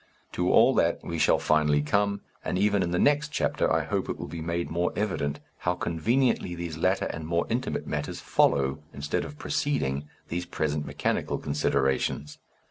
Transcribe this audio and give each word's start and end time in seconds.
To 0.31 0.49
all 0.51 0.73
that 0.73 0.99
we 1.03 1.19
shall 1.19 1.37
finally 1.37 1.83
come, 1.83 2.21
and 2.43 2.57
even 2.57 2.81
in 2.81 2.89
the 2.89 2.97
next 2.97 3.31
chapter 3.31 3.71
I 3.71 3.83
hope 3.83 4.09
it 4.09 4.17
will 4.17 4.25
be 4.27 4.41
made 4.41 4.71
more 4.71 4.91
evident 4.95 5.39
how 5.59 5.75
conveniently 5.75 6.55
these 6.55 6.75
later 6.75 7.05
and 7.05 7.27
more 7.27 7.45
intimate 7.51 7.85
matters 7.85 8.19
follow, 8.19 8.79
instead 8.93 9.23
of 9.25 9.37
preceding, 9.37 10.09
these 10.29 10.47
present 10.47 10.87
mechanical 10.87 11.37
considerations. 11.37 12.39